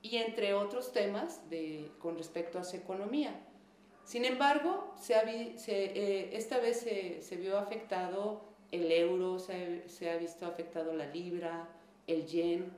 y 0.02 0.18
entre 0.18 0.54
otros 0.54 0.94
temas 0.94 1.50
de, 1.50 1.92
con 2.00 2.18
respecto 2.18 2.58
a 2.58 2.64
su 2.64 2.78
economía. 2.78 3.38
Sin 4.06 4.26
embargo, 4.26 4.96
eh, 5.08 6.30
esta 6.34 6.60
vez 6.60 6.80
se, 6.80 7.36
vio 7.36 7.58
afectado 7.58 8.42
el 8.72 8.92
euro, 8.92 9.38
se, 9.40 10.10
ha 10.10 10.18
visto 10.18 10.46
afectado 10.46 10.94
la 10.94 11.08
libra, 11.08 11.68
el 12.08 12.26
yen, 12.26 12.72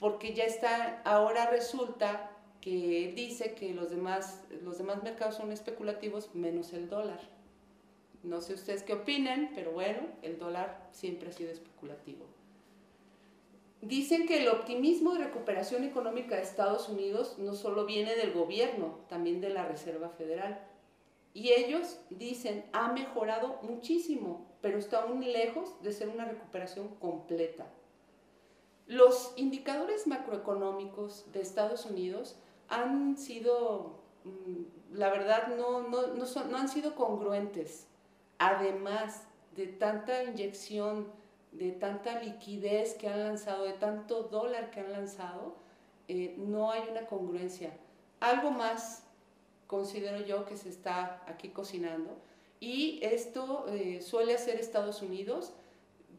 porque 0.00 0.32
ya 0.34 0.44
está, 0.44 1.02
ahora 1.04 1.50
resulta 1.50 2.30
que 2.60 3.12
dice 3.14 3.54
que 3.54 3.74
los 3.74 3.90
demás, 3.90 4.42
los 4.62 4.78
demás 4.78 5.02
mercados 5.02 5.36
son 5.36 5.52
especulativos 5.52 6.34
menos 6.34 6.72
el 6.72 6.88
dólar. 6.88 7.20
No 8.22 8.40
sé 8.40 8.54
ustedes 8.54 8.82
qué 8.82 8.94
opinan, 8.94 9.50
pero 9.54 9.72
bueno, 9.72 10.00
el 10.22 10.38
dólar 10.38 10.88
siempre 10.90 11.28
ha 11.28 11.32
sido 11.32 11.50
especulativo. 11.50 12.26
Dicen 13.82 14.26
que 14.26 14.42
el 14.42 14.48
optimismo 14.48 15.14
de 15.14 15.24
recuperación 15.24 15.84
económica 15.84 16.36
de 16.36 16.42
Estados 16.42 16.88
Unidos 16.88 17.38
no 17.38 17.54
solo 17.54 17.86
viene 17.86 18.14
del 18.14 18.32
gobierno, 18.32 19.00
también 19.08 19.40
de 19.40 19.50
la 19.50 19.66
Reserva 19.66 20.10
Federal. 20.10 20.60
Y 21.32 21.52
ellos 21.52 21.98
dicen, 22.10 22.64
ha 22.72 22.92
mejorado 22.92 23.58
muchísimo, 23.62 24.46
pero 24.60 24.78
está 24.78 25.02
aún 25.02 25.20
lejos 25.20 25.82
de 25.82 25.92
ser 25.92 26.08
una 26.10 26.26
recuperación 26.26 26.88
completa. 26.96 27.66
Los 28.90 29.34
indicadores 29.36 30.08
macroeconómicos 30.08 31.30
de 31.30 31.40
Estados 31.40 31.86
Unidos 31.86 32.34
han 32.68 33.16
sido, 33.16 34.00
mm, 34.24 34.96
la 34.98 35.10
verdad, 35.10 35.46
no, 35.56 35.82
no, 35.82 36.08
no, 36.08 36.56
han 36.56 36.68
sido 36.68 36.96
congruentes. 36.96 37.86
Además 38.38 39.28
de 39.54 39.68
tanta 39.68 40.24
inyección 40.24 41.06
de 41.52 41.70
tanta 41.70 42.20
liquidez 42.20 42.94
que 42.94 43.06
han 43.06 43.20
lanzado, 43.20 43.62
de 43.62 43.74
tanto 43.74 44.24
dólar 44.24 44.72
que 44.72 44.80
han 44.80 44.90
lanzado, 44.90 45.54
eh, 46.08 46.34
no 46.36 46.72
hay 46.72 46.82
una 46.90 47.06
congruencia. 47.06 47.70
Algo 48.18 48.50
más 48.50 49.04
considero 49.68 50.26
yo 50.26 50.46
que 50.46 50.56
se 50.56 50.68
está 50.68 51.22
aquí 51.28 51.50
cocinando 51.50 52.16
y 52.58 52.98
esto 53.04 53.66
eh, 53.68 54.00
suele 54.02 54.34
hacer 54.34 54.56
Estados 54.56 55.00
Unidos. 55.00 55.52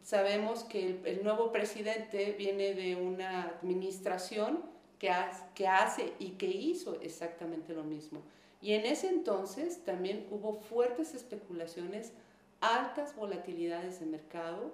Sabemos 0.03 0.63
que 0.63 0.99
el, 1.05 1.23
nuevo 1.23 1.51
presidente 1.51 2.35
viene 2.37 2.73
de 2.73 2.95
una 2.95 3.43
administración 3.43 4.63
que, 4.97 5.09
hace 5.09 6.13
y 6.19 6.31
que 6.31 6.47
hizo 6.47 6.99
exactamente 7.01 7.73
lo 7.73 7.83
mismo. 7.83 8.21
Y 8.61 8.73
en 8.73 8.85
ese 8.85 9.09
entonces 9.09 9.83
también 9.83 10.27
hubo 10.31 10.55
fuertes 10.55 11.15
especulaciones, 11.15 12.13
altas 12.61 13.15
volatilidades 13.15 13.99
de 13.99 14.05
mercado, 14.05 14.71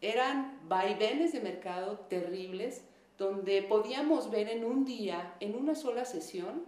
eran 0.00 0.58
vaivenes 0.66 1.32
de 1.32 1.40
mercado 1.40 1.98
terribles 2.08 2.82
donde 3.18 3.62
podíamos 3.62 4.30
ver 4.30 4.48
en 4.48 4.64
un 4.64 4.86
día, 4.86 5.34
en 5.40 5.54
una 5.54 5.74
sola 5.74 6.06
sesión, 6.06 6.64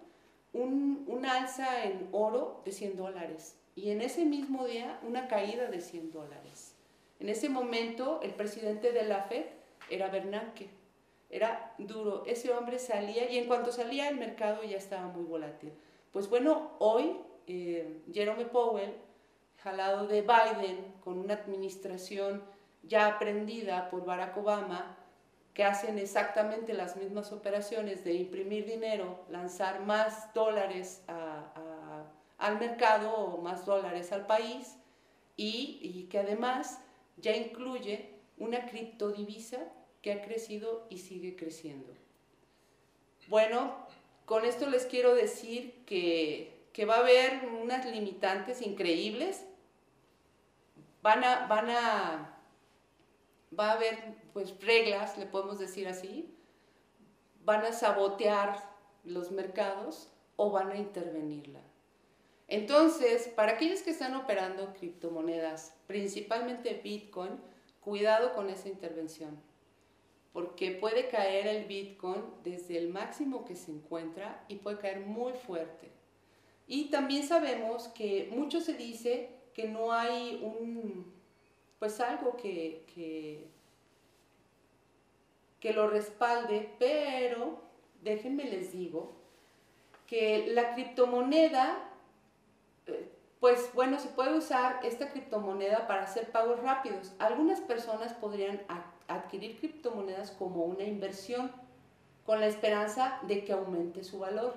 un, 0.53 1.25
alza 1.25 1.85
en 1.85 2.09
oro 2.13 2.61
de 2.65 2.73
100 2.73 2.97
dólares 2.97 3.57
y 3.75 3.91
en 3.91 4.03
ese 4.03 4.25
mismo 4.25 4.67
día 4.67 5.01
una 5.07 5.29
caída 5.29 5.71
de 5.71 5.81
100 5.81 6.11
dólares. 6.11 6.72
En 7.21 7.29
ese 7.29 7.49
momento 7.49 8.21
el 8.23 8.35
presidente 8.35 8.93
de 8.93 9.05
la 9.05 9.23
Fed 9.23 9.47
era 9.91 10.09
Bernanke, 10.09 10.69
era 11.31 11.75
duro, 11.79 12.25
ese 12.27 12.53
hombre 12.53 12.79
salía 12.79 13.31
y 13.31 13.39
en 13.39 13.47
cuanto 13.47 13.73
salía 13.73 14.09
el 14.09 14.17
mercado 14.17 14.63
ya 14.65 14.77
estaba 14.77 15.07
muy 15.09 15.25
volátil. 15.25 15.73
Pues 16.13 16.29
bueno, 16.29 16.73
hoy 16.79 17.17
eh, 17.47 18.03
Jerome 18.13 18.45
Powell, 18.45 18.93
jalado 19.63 20.07
de 20.07 20.21
Biden, 20.21 20.95
con 21.03 21.19
una 21.19 21.35
administración 21.35 22.43
ya 22.83 23.07
aprendida 23.07 23.89
por 23.89 24.05
Barack 24.05 24.37
Obama, 24.37 24.99
que 25.55 25.65
hacen 25.65 25.99
exactamente 25.99 26.75
las 26.75 26.97
mismas 26.97 27.33
operaciones 27.33 28.05
de 28.05 28.15
imprimir 28.15 28.67
dinero, 28.67 29.21
lanzar 29.31 29.81
más 29.81 30.33
dólares 30.35 31.03
al 32.39 32.59
mercado 32.59 33.13
o 33.13 33.41
más 33.41 33.65
dólares 33.65 34.13
al 34.13 34.27
país 34.27 34.77
y, 35.37 35.79
y 35.83 36.09
que 36.11 36.19
además 36.19 36.81
ya 37.17 37.37
incluye 37.37 38.11
una 38.39 38.67
criptodivisa 38.67 39.61
que 40.01 40.13
ha 40.13 40.23
crecido 40.23 40.87
y 40.91 40.99
sigue 40.99 41.37
creciendo. 41.37 41.93
Bueno, 43.29 43.87
con 44.25 44.45
esto 44.45 44.69
les 44.69 44.87
quiero 44.87 45.15
decir 45.15 45.85
que, 45.87 46.67
que 46.73 46.85
va 46.85 46.97
a 46.97 47.01
haber 47.01 47.47
unas 47.63 47.87
limitantes 47.87 48.63
increíbles. 48.63 49.45
Van 51.03 51.25
a, 51.25 51.47
van 51.47 51.71
a 51.71 52.33
va 53.59 53.71
a 53.71 53.73
haber 53.73 54.17
pues 54.33 54.59
reglas, 54.65 55.19
le 55.19 55.27
podemos 55.27 55.59
decir 55.59 55.89
así, 55.89 56.35
van 57.45 57.65
a 57.65 57.73
sabotear 57.73 58.63
los 59.05 59.31
mercados 59.31 60.11
o 60.37 60.51
van 60.51 60.71
a 60.71 60.77
intervenirla. 60.77 61.61
Entonces, 62.49 63.29
para 63.29 63.53
aquellos 63.53 63.83
que 63.83 63.91
están 63.91 64.15
operando 64.15 64.73
criptomonedas, 64.75 65.75
principalmente 65.87 66.81
Bitcoin, 66.83 67.33
cuidado 67.81 68.35
con 68.35 68.51
esa 68.51 68.69
intervención, 68.69 69.41
porque 70.33 70.73
puede 70.73 71.09
caer 71.09 71.47
el 71.47 71.65
Bitcoin 71.65 72.23
desde 72.45 72.79
el 72.79 72.89
máximo 72.89 73.45
que 73.45 73.57
se 73.57 73.71
encuentra 73.71 74.45
y 74.49 74.57
puede 74.57 74.79
caer 74.79 75.01
muy 75.01 75.33
fuerte. 75.33 75.91
Y 76.67 76.91
también 76.91 77.25
sabemos 77.25 77.89
que 77.89 78.29
mucho 78.33 78.61
se 78.61 78.75
dice 78.75 79.31
que 79.55 79.69
no 79.69 79.93
hay 79.93 80.41
un 80.43 81.13
pues 81.83 81.99
algo 81.99 82.37
que, 82.37 82.85
que, 85.61 85.73
lo 85.73 85.91
respalde, 85.91 86.71
pero 86.79 87.61
déjenme 88.03 88.45
les 88.45 88.71
digo 88.73 89.17
que 90.07 90.47
la 90.47 90.75
criptomoneda, 90.75 91.92
pues 93.43 93.75
bueno, 93.75 93.99
se 93.99 94.07
puede 94.07 94.39
usar 94.39 94.79
esta 94.85 95.11
criptomoneda 95.11 95.89
para 95.89 96.05
hacer 96.05 96.31
pagos 96.31 96.61
rápidos. 96.61 97.13
Algunas 97.19 97.61
personas 97.61 98.13
podrían 98.13 98.63
adquirir 99.09 99.59
criptomonedas 99.59 100.31
como 100.31 100.63
una 100.63 100.85
inversión 100.85 101.51
con 102.25 102.39
la 102.39 102.47
esperanza 102.47 103.19
de 103.23 103.45
que 103.45 103.53
aumente 103.53 104.05
su 104.05 104.21
valor. 104.21 104.55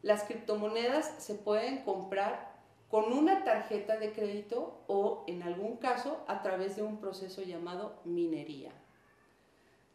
Las 0.00 0.24
criptomonedas 0.24 1.12
se 1.18 1.34
pueden 1.34 1.84
comprar 1.84 2.54
con 2.88 3.12
una 3.12 3.44
tarjeta 3.44 3.98
de 3.98 4.14
crédito 4.14 4.80
o, 4.86 5.24
en 5.26 5.42
algún 5.42 5.76
caso, 5.76 6.24
a 6.26 6.40
través 6.40 6.76
de 6.76 6.82
un 6.82 7.00
proceso 7.00 7.42
llamado 7.42 8.00
minería. 8.04 8.72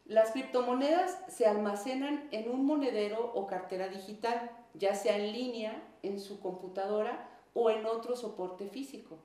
Las 0.05 0.29
criptomonedas 0.29 1.23
se 1.27 1.47
almacenan 1.47 2.27
en 2.31 2.51
un 2.51 2.67
monedero 2.67 3.31
o 3.33 3.47
cartera 3.47 3.87
digital 3.87 4.51
ya 4.75 4.93
sea 4.93 5.15
en 5.15 5.33
línea, 5.33 5.81
en 6.03 6.19
su 6.19 6.39
computadora 6.39 7.33
o 7.59 7.71
en 7.71 7.87
otro 7.87 8.15
soporte 8.15 8.67
físico. 8.67 9.17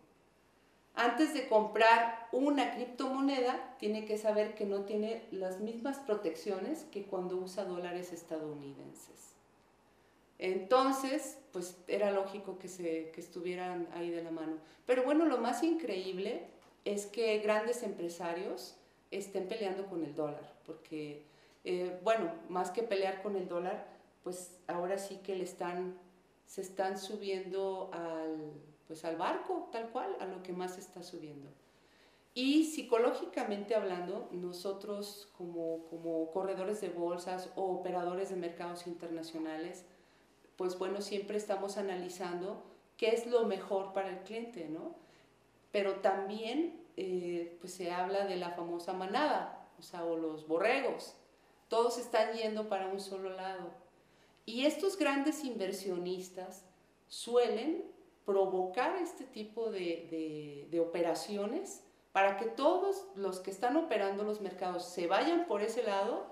Antes 0.95 1.35
de 1.35 1.49
comprar 1.49 2.29
una 2.33 2.75
criptomoneda, 2.75 3.77
tiene 3.79 4.07
que 4.07 4.17
saber 4.17 4.55
que 4.55 4.65
no 4.65 4.87
tiene 4.87 5.23
las 5.31 5.61
mismas 5.61 5.99
protecciones 5.99 6.87
que 6.91 7.05
cuando 7.05 7.37
usa 7.37 7.65
dólares 7.65 8.11
estadounidenses. 8.11 9.35
Entonces, 10.39 11.39
pues 11.53 11.77
era 11.89 12.11
lógico 12.11 12.59
que, 12.59 12.69
se, 12.69 13.11
que 13.11 13.21
estuvieran 13.21 13.87
ahí 13.95 14.09
de 14.09 14.25
la 14.25 14.31
mano. 14.31 14.57
Pero 14.87 15.05
bueno, 15.05 15.27
lo 15.27 15.37
más 15.37 15.63
increíble 15.63 16.47
es 16.87 17.05
que 17.05 17.39
grandes 17.41 17.83
empresarios 17.83 18.77
estén 19.11 19.47
peleando 19.47 19.87
con 19.87 20.05
el 20.05 20.15
dólar, 20.15 20.55
porque, 20.65 21.23
eh, 21.65 21.99
bueno, 22.03 22.33
más 22.49 22.71
que 22.71 22.83
pelear 22.83 23.23
con 23.23 23.37
el 23.37 23.47
dólar, 23.47 23.87
pues 24.25 24.59
ahora 24.69 24.97
sí 24.97 25.21
que 25.23 25.37
le 25.37 25.45
están, 25.45 25.99
se 26.53 26.61
están 26.61 26.99
subiendo 26.99 27.89
al 27.95 28.53
pues 28.87 29.07
al 29.07 29.17
barco, 29.17 29.71
tal 29.73 29.89
cual, 29.89 30.15
a 30.21 30.27
lo 30.27 30.43
que 30.43 30.53
más 30.53 30.77
está 30.77 31.03
subiendo. 31.03 31.49
Y 32.35 32.65
psicológicamente 32.65 33.75
hablando, 33.75 34.29
nosotros 34.33 35.31
como, 35.39 35.87
como 35.89 36.31
corredores 36.31 36.83
de 36.83 36.91
bolsas 36.91 37.49
o 37.57 37.73
operadores 37.73 38.29
de 38.29 38.37
mercados 38.37 38.87
internacionales, 38.87 39.87
pues 40.57 40.79
bueno, 40.79 41.01
siempre 41.01 41.39
estamos 41.39 41.79
analizando 41.79 42.63
qué 42.99 43.15
es 43.15 43.27
lo 43.27 43.47
mejor 43.47 43.95
para 43.95 44.11
el 44.11 44.19
cliente, 44.19 44.69
¿no? 44.69 44.95
Pero 45.71 46.01
también 46.01 46.85
eh, 46.99 47.57
pues 47.63 47.73
se 47.73 47.93
habla 47.93 48.27
de 48.27 48.37
la 48.37 48.51
famosa 48.51 48.93
manada, 48.93 49.71
o 49.79 49.83
sea, 49.83 50.05
o 50.05 50.19
los 50.19 50.47
borregos. 50.47 51.15
Todos 51.69 51.97
están 51.97 52.35
yendo 52.35 52.69
para 52.69 52.89
un 52.89 53.01
solo 53.01 53.31
lado. 53.31 53.82
Y 54.45 54.67
estos 54.67 54.97
grandes 54.97 55.45
inversionistas 55.45 56.65
suelen 57.09 57.85
provocar 58.25 58.97
este 58.97 59.25
tipo 59.25 59.71
de, 59.71 60.69
operaciones 60.81 61.85
para 62.13 62.37
que 62.37 62.47
todos 62.47 63.07
los 63.15 63.41
que 63.41 63.51
están 63.51 63.77
operando 63.77 64.25
los 64.25 64.41
mercados 64.41 64.85
se 64.85 65.07
vayan 65.07 65.47
por 65.47 65.63
ese 65.63 65.83
lado 65.83 66.27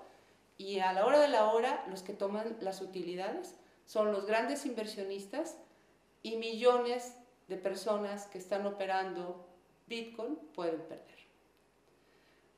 y 0.57 0.79
a 0.79 0.93
la 0.93 1.05
hora 1.05 1.19
de 1.19 1.27
la 1.27 1.51
hora 1.51 1.85
los 1.89 2.03
que 2.03 2.13
toman 2.13 2.57
las 2.61 2.81
utilidades 2.81 3.55
son 3.85 4.11
los 4.11 4.25
grandes 4.25 4.65
inversionistas 4.65 5.57
y 6.21 6.37
millones 6.37 7.15
de 7.47 7.57
personas 7.57 8.27
que 8.27 8.37
están 8.37 8.65
operando 8.65 9.45
Bitcoin 9.87 10.35
pueden 10.53 10.81
perder. 10.81 11.21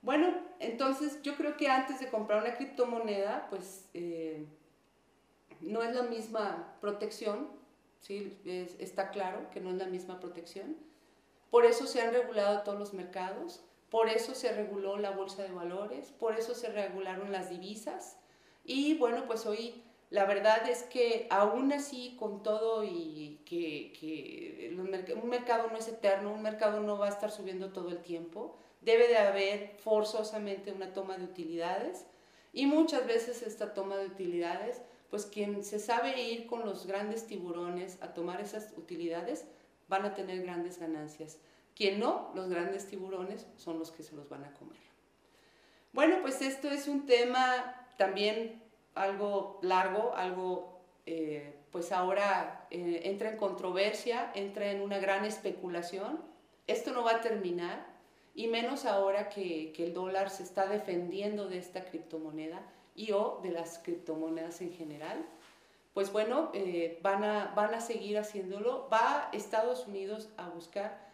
Bueno, 0.01 0.33
entonces 0.59 1.21
yo 1.21 1.35
creo 1.35 1.55
que 1.55 1.69
antes 1.69 1.99
de 2.01 2.09
comprar 2.09 2.43
una 2.43 2.55
criptomoneda, 2.55 3.47
pues 3.49 3.89
eh, 3.93 4.45
no 5.61 5.83
es 5.83 5.95
la 5.95 6.03
misma 6.03 6.77
protección 6.81 7.47
¿sí? 8.03 8.37
está 8.79 9.09
claro 9.09 9.49
que 9.51 9.61
no 9.61 9.71
es 9.71 9.77
la 9.77 9.87
misma 9.87 10.19
protección. 10.19 10.75
Por 11.49 11.65
eso 11.65 11.87
se 11.87 12.01
han 12.01 12.13
regulado 12.13 12.63
todos 12.63 12.79
los 12.79 12.93
mercados, 12.93 13.63
por 13.89 14.09
eso 14.09 14.35
se 14.35 14.51
reguló 14.51 14.97
la 14.97 15.11
bolsa 15.11 15.43
de 15.43 15.51
valores, 15.51 16.11
por 16.11 16.37
eso 16.37 16.53
se 16.53 16.69
regularon 16.69 17.31
las 17.31 17.49
divisas. 17.49 18.17
Y 18.65 18.97
bueno, 18.97 19.25
pues 19.27 19.45
hoy 19.45 19.83
la 20.09 20.25
verdad 20.25 20.69
es 20.69 20.83
que 20.83 21.27
aún 21.29 21.71
así, 21.73 22.15
con 22.19 22.43
todo 22.43 22.83
y 22.83 23.39
que, 23.45 24.75
un 24.75 25.29
mercado 25.29 25.69
no 25.69 25.77
es 25.77 25.87
eterno, 25.87 26.33
un 26.33 26.41
mercado 26.41 26.81
no 26.81 26.97
va 26.97 27.07
a 27.07 27.09
estar 27.09 27.31
subiendo 27.31 27.71
todo 27.71 27.89
el 27.89 28.01
tiempo, 28.01 28.57
debe 28.81 29.07
de 29.07 29.17
haber 29.17 29.75
forzosamente 29.77 30.71
una 30.71 30.93
toma 30.93 31.17
de 31.17 31.23
utilidades 31.23 32.05
y 32.51 32.65
muchas 32.65 33.07
veces 33.07 33.41
esta 33.41 33.73
toma 33.73 33.97
de 33.97 34.07
utilidades 34.07 34.81
pues 35.13 35.27
quien 35.27 35.63
se 35.63 35.77
sabe 35.77 36.23
ir 36.23 36.47
con 36.47 36.65
los 36.65 36.87
grandes 36.87 37.27
tiburones 37.27 37.99
a 38.01 38.15
tomar 38.15 38.41
esas 38.41 38.73
utilidades 38.75 39.45
van 39.87 40.05
a 40.05 40.15
tener 40.15 40.41
grandes 40.41 40.79
ganancias. 40.79 41.37
Quien 41.75 41.99
no, 41.99 42.31
los 42.33 42.49
grandes 42.49 42.87
tiburones 42.87 43.45
son 43.55 43.77
los 43.77 43.91
que 43.91 44.01
se 44.01 44.15
los 44.15 44.27
van 44.27 44.43
a 44.43 44.53
comer. 44.53 44.79
Bueno, 45.91 46.17
pues 46.23 46.41
esto 46.41 46.67
es 46.67 46.87
un 46.87 47.05
tema 47.05 47.87
también 47.95 48.63
algo 48.95 49.59
largo, 49.61 50.15
algo 50.15 50.81
eh, 51.05 51.59
pues 51.71 51.91
ahora 51.91 52.65
eh, 52.71 53.01
entra 53.03 53.29
en 53.29 53.37
controversia, 53.37 54.31
entra 54.33 54.71
en 54.71 54.81
una 54.81 54.97
gran 54.97 55.25
especulación. 55.25 56.21
Esto 56.65 56.91
no 56.91 57.03
va 57.03 57.17
a 57.17 57.21
terminar, 57.21 57.85
y 58.33 58.47
menos 58.47 58.83
ahora 58.85 59.29
que, 59.29 59.73
que 59.73 59.83
el 59.83 59.93
dólar 59.93 60.31
se 60.31 60.41
está 60.41 60.65
defendiendo 60.65 61.47
de 61.47 61.59
esta 61.59 61.85
criptomoneda 61.85 62.63
y 62.95 63.11
o 63.11 63.39
de 63.43 63.51
las 63.51 63.79
criptomonedas 63.79 64.61
en 64.61 64.73
general, 64.73 65.25
pues 65.93 66.11
bueno, 66.11 66.49
eh, 66.53 66.99
van, 67.03 67.23
a, 67.23 67.53
van 67.55 67.73
a 67.73 67.81
seguir 67.81 68.17
haciéndolo. 68.17 68.89
Va 68.91 69.29
Estados 69.31 69.87
Unidos 69.87 70.29
a 70.37 70.49
buscar 70.49 71.11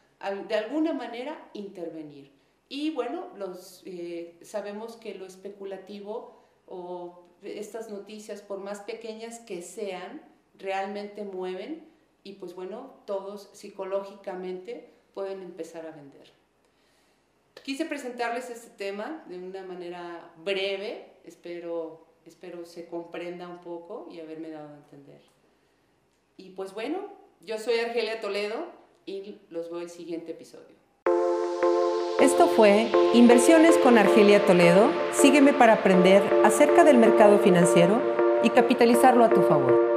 de 0.48 0.56
alguna 0.56 0.94
manera 0.94 1.50
intervenir. 1.54 2.32
Y 2.70 2.92
bueno, 2.92 3.30
los, 3.36 3.82
eh, 3.86 4.38
sabemos 4.42 4.96
que 4.96 5.16
lo 5.16 5.26
especulativo 5.26 6.40
o 6.68 7.24
estas 7.42 7.90
noticias, 7.90 8.42
por 8.42 8.60
más 8.60 8.82
pequeñas 8.82 9.40
que 9.40 9.62
sean, 9.62 10.22
realmente 10.58 11.24
mueven 11.24 11.88
y 12.24 12.34
pues 12.34 12.54
bueno, 12.54 12.94
todos 13.06 13.50
psicológicamente 13.54 14.90
pueden 15.14 15.42
empezar 15.42 15.88
a 15.88 15.92
vender. 15.92 16.32
Quise 17.64 17.86
presentarles 17.86 18.50
este 18.50 18.70
tema 18.70 19.24
de 19.28 19.38
una 19.38 19.64
manera 19.64 20.32
breve, 20.44 21.09
espero, 21.26 22.06
espero 22.26 22.66
se 22.66 22.88
comprenda 22.88 23.48
un 23.48 23.60
poco 23.60 24.08
y 24.12 24.20
haberme 24.20 24.50
dado 24.50 24.70
a 24.70 24.78
entender. 24.78 25.22
Y 26.38 26.52
pues 26.52 26.74
bueno, 26.74 27.00
yo 27.42 27.58
soy 27.58 27.80
Argelia 27.80 28.22
Toledo 28.22 28.66
y 29.06 29.40
los 29.50 29.70
veo 29.70 29.82
el 29.82 29.90
siguiente 29.90 30.32
episodio. 30.32 30.80
Esto 32.20 32.48
fue 32.48 32.92
Inversiones 33.14 33.78
con 33.78 33.98
Argelia 33.98 34.46
Toledo. 34.46 34.90
Sígueme 35.14 35.54
para 35.54 35.74
aprender 35.74 36.22
acerca 36.44 36.84
del 36.84 36.98
mercado 36.98 37.40
financiero 37.40 38.02
y 38.44 38.50
capitalizarlo 38.50 39.24
a 39.24 39.30
tu 39.30 39.42
favor. 39.42 39.89